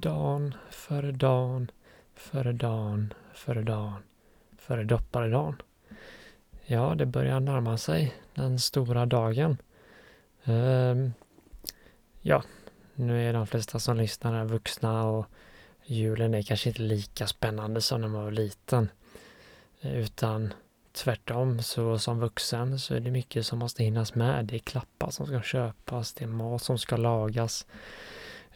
Dan 0.00 0.54
före 0.70 1.12
dan 1.12 1.70
före 2.14 2.52
dan 2.52 3.14
före 3.34 3.62
dan 3.62 4.02
före 4.58 4.84
dopparedan. 4.84 5.62
Ja, 6.66 6.94
det 6.94 7.06
börjar 7.06 7.40
närma 7.40 7.78
sig 7.78 8.14
den 8.34 8.58
stora 8.58 9.06
dagen. 9.06 9.56
Um, 10.44 11.12
ja, 12.20 12.42
nu 12.94 13.28
är 13.28 13.32
de 13.32 13.46
flesta 13.46 13.78
som 13.78 13.96
lyssnar 13.96 14.32
här 14.32 14.44
vuxna 14.44 15.04
och 15.04 15.26
julen 15.84 16.34
är 16.34 16.42
kanske 16.42 16.68
inte 16.68 16.82
lika 16.82 17.26
spännande 17.26 17.80
som 17.80 18.00
när 18.00 18.08
man 18.08 18.24
var 18.24 18.30
liten. 18.30 18.88
Utan 19.80 20.54
tvärtom, 20.92 21.62
så 21.62 21.98
som 21.98 22.20
vuxen 22.20 22.78
så 22.78 22.94
är 22.94 23.00
det 23.00 23.10
mycket 23.10 23.46
som 23.46 23.58
måste 23.58 23.84
hinnas 23.84 24.14
med. 24.14 24.44
Det 24.44 24.54
är 24.54 24.58
klappar 24.58 25.10
som 25.10 25.26
ska 25.26 25.42
köpas, 25.42 26.12
det 26.12 26.24
är 26.24 26.28
mat 26.28 26.62
som 26.62 26.78
ska 26.78 26.96
lagas. 26.96 27.66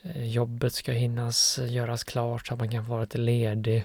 Eh, 0.03 0.25
jobbet 0.25 0.72
ska 0.72 0.92
hinnas 0.92 1.58
göras 1.58 2.05
klart 2.05 2.47
så 2.47 2.55
att 2.55 2.61
man 2.61 2.70
kan 2.70 2.84
vara 2.84 3.00
lite 3.00 3.19
ledig. 3.19 3.84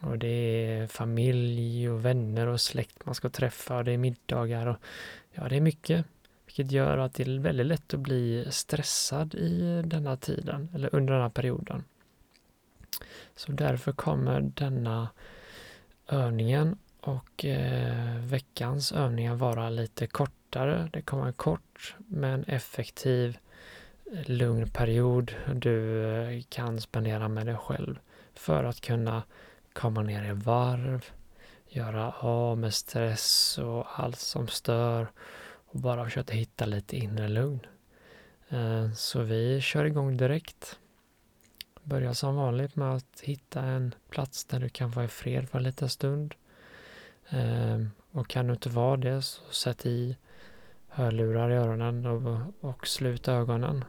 Och 0.00 0.18
det 0.18 0.28
är 0.66 0.86
familj 0.86 1.90
och 1.90 2.04
vänner 2.04 2.46
och 2.46 2.60
släkt 2.60 3.06
man 3.06 3.14
ska 3.14 3.28
träffa 3.28 3.76
och 3.76 3.84
det 3.84 3.92
är 3.92 3.98
middagar 3.98 4.66
och 4.66 4.76
ja, 5.32 5.48
det 5.48 5.56
är 5.56 5.60
mycket. 5.60 6.06
Vilket 6.46 6.72
gör 6.72 6.98
att 6.98 7.14
det 7.14 7.22
är 7.22 7.38
väldigt 7.38 7.66
lätt 7.66 7.94
att 7.94 8.00
bli 8.00 8.46
stressad 8.50 9.34
i 9.34 9.82
denna 9.84 10.16
tiden 10.16 10.68
eller 10.74 10.94
under 10.94 11.12
denna 11.14 11.30
perioden. 11.30 11.84
Så 13.36 13.52
därför 13.52 13.92
kommer 13.92 14.40
denna 14.40 15.08
övningen 16.08 16.78
och 17.00 17.44
eh, 17.44 18.16
veckans 18.16 18.92
övningar 18.92 19.34
vara 19.34 19.70
lite 19.70 20.06
kortare. 20.06 20.90
Det 20.92 21.02
kommer 21.02 21.26
en 21.26 21.32
kort 21.32 21.96
men 21.98 22.44
effektiv 22.44 23.38
lugn 24.26 24.70
period 24.70 25.34
du 25.54 26.04
eh, 26.04 26.42
kan 26.48 26.80
spendera 26.80 27.28
med 27.28 27.46
dig 27.46 27.56
själv 27.56 27.98
för 28.34 28.64
att 28.64 28.80
kunna 28.80 29.22
komma 29.72 30.02
ner 30.02 30.30
i 30.30 30.32
varv, 30.32 31.04
göra 31.68 32.12
av 32.12 32.58
med 32.58 32.74
stress 32.74 33.58
och 33.58 34.00
allt 34.00 34.18
som 34.18 34.48
stör 34.48 35.06
och 35.66 35.80
bara 35.80 36.04
försöka 36.04 36.34
hitta 36.34 36.66
lite 36.66 36.96
inre 36.96 37.28
lugn. 37.28 37.66
Eh, 38.48 38.92
så 38.92 39.22
vi 39.22 39.60
kör 39.60 39.84
igång 39.84 40.16
direkt. 40.16 40.78
Börja 41.82 42.14
som 42.14 42.36
vanligt 42.36 42.76
med 42.76 42.94
att 42.94 43.20
hitta 43.22 43.60
en 43.60 43.94
plats 44.10 44.44
där 44.44 44.60
du 44.60 44.68
kan 44.68 44.90
vara 44.90 45.04
i 45.04 45.08
fred 45.08 45.48
för 45.48 45.58
en 45.58 45.64
liten 45.64 45.88
stund. 45.88 46.34
Eh, 47.28 47.80
och 48.10 48.28
kan 48.28 48.46
du 48.46 48.52
inte 48.52 48.68
vara 48.68 48.96
det 48.96 49.22
så 49.22 49.52
sätt 49.52 49.86
i 49.86 50.16
hörlurar 50.88 51.50
i 51.50 51.54
öronen 51.54 52.06
och, 52.06 52.40
och 52.60 52.86
slut 52.86 53.28
ögonen 53.28 53.84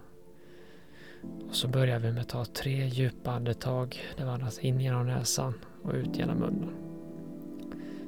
och 1.50 1.56
så 1.56 1.68
börjar 1.68 2.00
vi 2.00 2.12
med 2.12 2.22
att 2.22 2.30
ta 2.30 2.46
tre 2.46 2.88
djupa 2.88 3.32
andetag. 3.32 3.98
Det 4.18 4.24
andas 4.24 4.60
in 4.60 4.80
genom 4.80 5.08
näsan 5.08 5.54
och 5.84 5.94
ut 5.94 6.18
genom 6.18 6.38
munnen. 6.38 6.76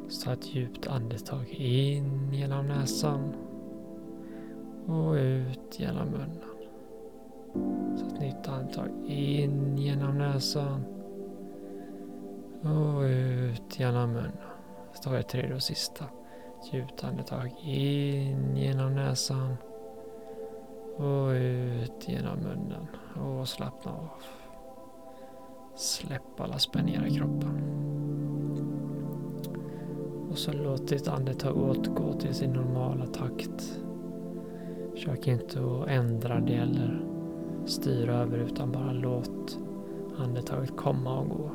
Så 0.09 0.25
ta 0.25 0.33
ett 0.33 0.55
djupt 0.55 0.87
andetag 0.87 1.49
in 1.49 2.33
genom 2.33 2.67
näsan 2.67 3.33
och 4.87 5.13
ut 5.13 5.79
genom 5.79 6.07
munnen. 6.07 6.43
Så 7.97 8.05
ett 8.05 8.21
nytt 8.21 8.47
andetag 8.47 8.89
in 9.07 9.77
genom 9.77 10.17
näsan 10.17 10.85
och 12.61 13.01
ut 13.01 13.79
genom 13.79 14.13
munnen. 14.13 14.37
Så 14.93 15.03
tar 15.03 15.11
vi 15.11 15.19
ett 15.19 15.29
tredje 15.29 15.55
och 15.55 15.63
sista. 15.63 16.05
Ett 16.59 16.73
djupt 16.73 17.03
andetag 17.03 17.55
in 17.63 18.57
genom 18.57 18.95
näsan 18.95 19.57
och 20.97 21.29
ut 21.29 22.09
genom 22.09 22.39
munnen 22.39 22.87
och 23.23 23.47
slappna 23.47 23.91
av. 23.91 24.07
Släpp 25.75 26.39
alla 26.39 26.59
spänningar 26.59 27.07
i 27.07 27.15
kroppen. 27.15 27.73
Och 30.31 30.37
så 30.37 30.51
låt 30.51 30.87
ditt 30.87 31.07
andetag 31.07 31.57
återgå 31.57 32.13
till 32.13 32.33
sin 32.33 32.53
normala 32.53 33.05
takt. 33.05 33.79
Försök 34.91 35.27
inte 35.27 35.59
att 35.59 35.87
ändra 35.87 36.39
det 36.39 36.55
eller 36.55 37.05
styra 37.65 38.15
över 38.15 38.37
utan 38.37 38.71
bara 38.71 38.91
låt 38.91 39.59
andetaget 40.17 40.77
komma 40.77 41.19
och 41.19 41.29
gå. 41.29 41.51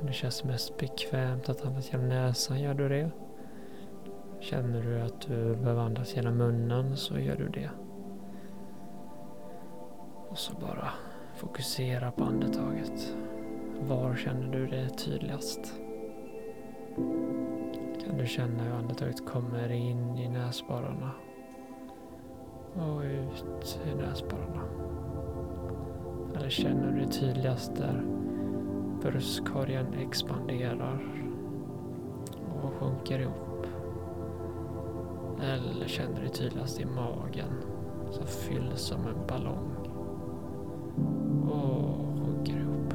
Om 0.00 0.06
det 0.06 0.12
känns 0.12 0.44
mest 0.44 0.76
bekvämt 0.76 1.48
att 1.48 1.66
andas 1.66 1.92
genom 1.92 2.08
näsan 2.08 2.60
gör 2.60 2.74
du 2.74 2.88
det. 2.88 3.10
Känner 4.40 4.82
du 4.82 5.00
att 5.00 5.20
du 5.20 5.56
behöver 5.56 5.82
andas 5.82 6.16
genom 6.16 6.36
munnen 6.36 6.96
så 6.96 7.18
gör 7.18 7.36
du 7.36 7.48
det. 7.48 7.70
Och 10.28 10.38
så 10.38 10.52
bara 10.60 10.88
fokusera 11.34 12.10
på 12.10 12.24
andetaget. 12.24 13.16
Var 13.80 14.14
känner 14.14 14.52
du 14.52 14.66
det 14.66 14.88
tydligast? 14.88 15.74
Kan 18.04 18.18
du 18.18 18.26
känna 18.26 18.62
hur 18.62 18.72
andetaget 18.72 19.26
kommer 19.26 19.72
in 19.72 20.18
i 20.18 20.28
näsborrarna 20.28 21.10
och 22.74 23.00
ut 23.00 23.80
i 23.86 23.94
näsborrarna? 23.94 24.62
Eller 26.36 26.48
känner 26.48 26.92
du 26.92 27.00
det 27.00 27.12
tydligast 27.12 27.76
där 27.76 28.02
bröstkorgen 29.02 29.94
expanderar 29.94 31.24
och 32.62 32.72
sjunker 32.74 33.18
ihop? 33.18 33.45
Eller 35.42 35.88
känner 35.88 36.20
du 36.20 36.26
det 36.26 36.32
tydligast 36.32 36.80
i 36.80 36.84
magen 36.84 37.52
som 38.10 38.26
fylls 38.26 38.80
som 38.80 39.06
en 39.06 39.26
ballong? 39.28 39.76
och 41.50 42.26
sjunker 42.26 42.56
ihop. 42.60 42.94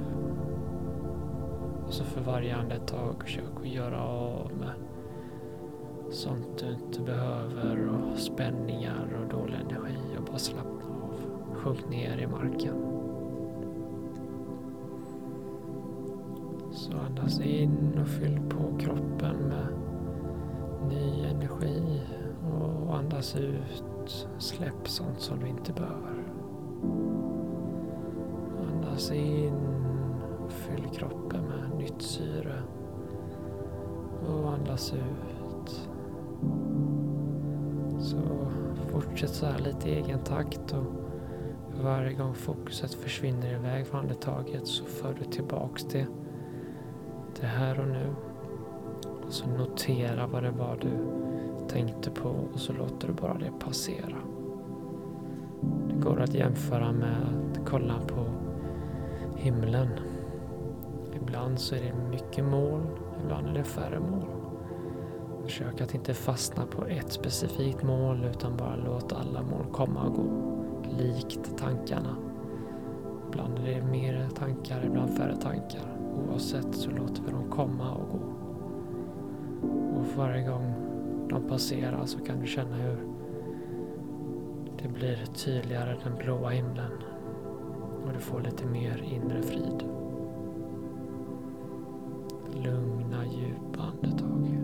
Och 1.88 1.94
så 1.94 2.04
för 2.04 2.22
varje 2.22 2.56
andetag 2.56 3.24
försök 3.24 3.60
att 3.62 3.68
göra 3.68 4.04
av 4.04 4.52
med 4.60 4.74
sånt 6.12 6.58
du 6.60 6.74
inte 6.74 7.02
behöver 7.02 7.88
och 7.88 8.18
spänningar 8.18 9.20
och 9.22 9.40
dålig 9.40 9.56
energi 9.56 10.18
och 10.18 10.24
bara 10.24 10.38
slappna 10.38 10.86
av. 10.86 11.14
Sjunk 11.56 11.90
ner 11.90 12.18
i 12.18 12.28
marken. 12.28 12.76
Så 16.72 16.98
andas 16.98 17.40
in 17.40 18.00
och 18.02 18.08
fyll 18.08 18.40
på 18.50 18.78
kroppen 18.78 19.36
med 19.36 19.68
ny 20.90 21.26
energi 21.26 22.02
andas 23.22 23.36
ut. 23.36 24.28
Släpp 24.38 24.88
sånt 24.88 25.20
som 25.20 25.40
du 25.40 25.48
inte 25.48 25.74
behöver. 25.74 26.24
Andas 28.72 29.12
in 29.12 29.54
fyll 30.50 30.90
kroppen 30.94 31.44
med 31.44 31.78
nytt 31.78 32.02
syre. 32.02 32.64
Och 34.28 34.54
andas 34.54 34.94
ut. 34.94 35.90
Så 38.00 38.18
fortsätt 38.92 39.30
så 39.30 39.46
här 39.46 39.60
lite 39.60 39.90
i 39.90 39.96
egen 39.96 40.20
takt 40.20 40.74
och 40.74 41.84
varje 41.84 42.14
gång 42.14 42.34
fokuset 42.34 42.94
försvinner 42.94 43.54
iväg 43.54 43.88
från 43.88 44.00
andetaget 44.00 44.68
så 44.68 44.86
för 44.86 45.14
du 45.20 45.26
tillbaks 45.26 45.84
det 45.84 46.08
Det 47.40 47.48
här 47.48 47.80
och 47.80 47.88
nu. 47.88 48.16
Och 49.26 49.34
så 49.34 49.48
notera 49.48 50.28
vad 50.28 50.44
det 50.44 50.52
var 50.52 50.78
du 50.82 51.21
tänkte 51.72 52.10
på 52.10 52.30
och 52.54 52.60
så 52.60 52.74
låter 52.74 53.08
du 53.08 53.14
bara 53.14 53.34
det 53.34 53.52
passera. 53.60 54.18
Det 55.88 55.96
går 56.02 56.22
att 56.22 56.34
jämföra 56.34 56.92
med 56.92 57.16
att 57.22 57.68
kolla 57.68 58.00
på 58.08 58.26
himlen. 59.36 59.88
Ibland 61.16 61.60
så 61.60 61.76
är 61.76 61.80
det 61.80 62.10
mycket 62.10 62.46
moln, 62.46 62.88
ibland 63.24 63.48
är 63.48 63.54
det 63.54 63.64
färre 63.64 64.00
moln. 64.00 64.26
Försök 65.44 65.82
att 65.82 65.96
inte 65.96 66.14
fastna 66.14 66.66
på 66.66 66.86
ett 66.86 67.12
specifikt 67.12 67.84
mål 67.84 68.26
utan 68.32 68.58
bara 68.58 68.76
låt 68.76 69.14
alla 69.14 69.42
mål 69.42 69.66
komma 69.72 70.04
och 70.04 70.14
gå. 70.14 70.30
Likt 70.98 71.58
tankarna. 71.58 72.16
Ibland 73.28 73.60
är 73.60 73.76
det 73.76 73.82
mer 73.82 74.30
tankar, 74.36 74.86
ibland 74.86 75.18
färre 75.18 75.36
tankar. 75.36 75.98
Oavsett 76.28 76.76
så 76.76 76.90
låter 76.90 77.24
vi 77.24 77.32
dem 77.32 77.50
komma 77.50 77.92
och 77.92 78.10
gå. 78.12 78.26
Och 80.00 80.06
varje 80.18 80.48
gång 80.48 80.71
de 81.32 81.48
passerar 81.48 82.06
så 82.06 82.20
kan 82.20 82.40
du 82.40 82.48
känna 82.48 82.76
hur 82.76 82.98
det 84.82 84.88
blir 84.88 85.26
tydligare 85.26 85.98
den 86.04 86.16
blåa 86.16 86.50
himlen 86.50 86.92
och 88.06 88.14
du 88.14 88.20
får 88.20 88.42
lite 88.42 88.66
mer 88.66 89.04
inre 89.04 89.42
frid. 89.42 89.84
Lugna 92.64 93.26
djupa 93.26 93.82
andetag. 93.82 94.61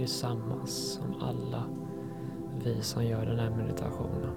Tillsammans 0.00 0.92
som 0.92 1.22
alla 1.22 1.64
vi 2.64 2.82
som 2.82 3.04
gör 3.04 3.26
den 3.26 3.38
här 3.38 3.50
meditationen. 3.50 4.30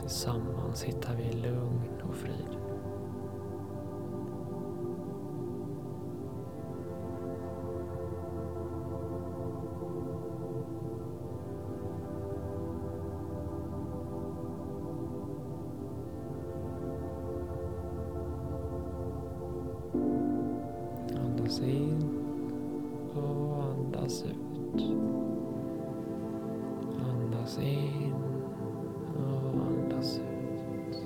Tillsammans 0.00 0.82
hittar 0.82 1.14
vi 1.14 1.32
lugn 1.32 2.02
och 2.08 2.14
frid. 2.14 2.58
Andas 21.24 21.60
in 21.60 22.11
andas 24.12 24.24
ut. 24.24 24.82
Andas 27.00 27.58
in 27.58 28.14
och 29.16 29.66
andas 29.66 30.18
ut. 30.18 30.96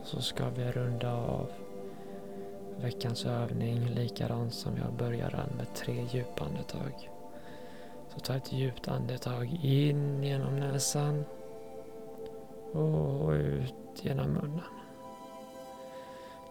Och 0.00 0.06
så 0.06 0.22
ska 0.22 0.48
vi 0.50 0.64
runda 0.64 1.14
av 1.14 1.50
veckans 2.80 3.26
övning 3.26 3.86
likadant 3.88 4.54
som 4.54 4.76
jag 4.76 4.92
började 4.92 5.36
med 5.56 5.74
tre 5.74 6.06
djupa 6.12 6.44
andetag. 6.44 7.10
Så 8.08 8.20
ta 8.20 8.34
ett 8.34 8.52
djupt 8.52 8.88
andetag 8.88 9.58
in 9.62 10.22
genom 10.22 10.56
näsan 10.56 11.24
och 12.72 13.30
ut 13.30 13.74
genom 14.02 14.32
munnen. 14.32 14.60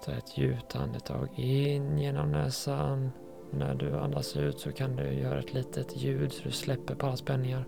Ta 0.05 0.11
ett 0.11 0.37
djupt 0.37 0.75
andetag 0.75 1.29
in 1.35 1.97
genom 1.97 2.31
näsan. 2.31 3.11
När 3.51 3.75
du 3.75 3.97
andas 3.97 4.37
ut 4.37 4.59
så 4.59 4.71
kan 4.71 4.95
du 4.95 5.13
göra 5.13 5.39
ett 5.39 5.53
litet 5.53 5.97
ljud 5.97 6.33
så 6.33 6.43
du 6.43 6.51
släpper 6.51 6.95
på 6.95 7.05
alla 7.05 7.17
spänningar. 7.17 7.65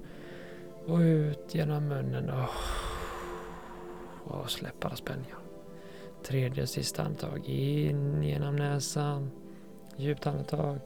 Och 0.87 0.97
ut 0.97 1.55
genom 1.55 1.87
munnen 1.87 2.29
och, 2.29 2.49
och 4.23 4.49
släpp 4.49 4.85
alla 4.85 4.95
spänningar. 4.95 5.37
Tredje 6.23 6.63
och 6.63 6.69
sista 6.69 7.03
andetag 7.03 7.45
in 7.45 8.23
genom 8.23 8.55
näsan. 8.55 9.31
Djupt 9.97 10.27
andetag. 10.27 10.79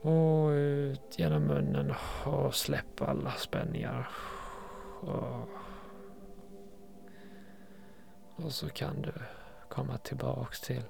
Och 0.00 0.48
ut 0.48 1.18
genom 1.18 1.42
munnen 1.42 1.94
och 2.24 2.54
släpp 2.54 3.02
alla 3.02 3.30
spänningar. 3.30 4.08
Och, 5.00 5.48
och 8.42 8.52
så 8.52 8.68
kan 8.68 9.02
du 9.02 9.12
komma 9.68 9.98
tillbaks 9.98 10.60
till 10.60 10.82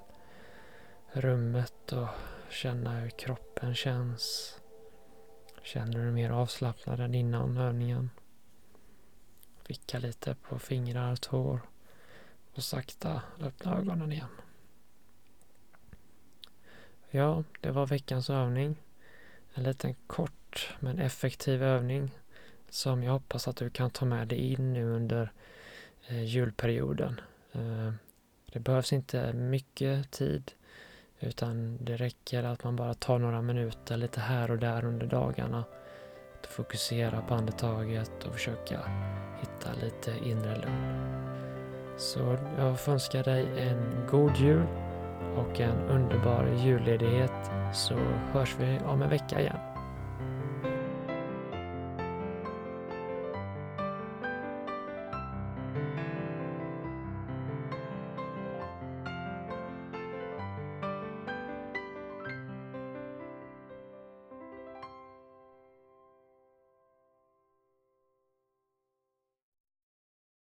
rummet 1.11 1.91
och 1.91 2.07
känna 2.49 2.99
hur 2.99 3.09
kroppen 3.09 3.75
känns. 3.75 4.55
Känner 5.63 5.97
du 5.97 6.03
dig 6.03 6.11
mer 6.11 6.29
avslappnad 6.29 6.99
än 6.99 7.15
innan 7.15 7.57
övningen? 7.57 8.09
Vicka 9.67 9.99
lite 9.99 10.35
på 10.35 10.59
fingrar 10.59 11.11
och 11.11 11.21
tår 11.21 11.61
och 12.53 12.63
sakta 12.63 13.21
öppna 13.39 13.77
ögonen 13.77 14.11
igen. 14.11 14.29
Ja, 17.09 17.43
det 17.61 17.71
var 17.71 17.85
veckans 17.85 18.29
övning. 18.29 18.75
En 19.53 19.63
liten 19.63 19.95
kort 20.07 20.75
men 20.79 20.99
effektiv 20.99 21.63
övning 21.63 22.11
som 22.69 23.03
jag 23.03 23.11
hoppas 23.11 23.47
att 23.47 23.55
du 23.55 23.69
kan 23.69 23.89
ta 23.89 24.05
med 24.05 24.27
dig 24.27 24.39
in 24.39 24.73
nu 24.73 24.85
under 24.85 25.31
eh, 26.07 26.23
julperioden. 26.23 27.21
Eh, 27.51 27.93
det 28.51 28.59
behövs 28.59 28.93
inte 28.93 29.33
mycket 29.33 30.11
tid 30.11 30.51
utan 31.19 31.77
det 31.81 31.95
räcker 31.95 32.43
att 32.43 32.63
man 32.63 32.75
bara 32.75 32.93
tar 32.93 33.19
några 33.19 33.41
minuter 33.41 33.97
lite 33.97 34.19
här 34.19 34.51
och 34.51 34.57
där 34.57 34.85
under 34.85 35.07
dagarna. 35.07 35.63
Att 36.39 36.47
fokusera 36.47 37.21
på 37.21 37.33
andetaget 37.33 38.23
och 38.23 38.33
försöka 38.33 38.79
hitta 39.39 39.85
lite 39.85 40.29
inre 40.29 40.55
lugn. 40.55 41.09
Så 41.97 42.37
jag 42.57 42.79
får 42.79 42.91
önska 42.91 43.23
dig 43.23 43.45
en 43.59 44.07
god 44.09 44.37
jul 44.37 44.67
och 45.37 45.59
en 45.59 45.77
underbar 45.89 46.55
julledighet 46.57 47.51
så 47.73 47.95
hörs 48.31 48.55
vi 48.59 48.79
om 48.85 49.01
en 49.01 49.09
vecka 49.09 49.41
igen. 49.41 49.68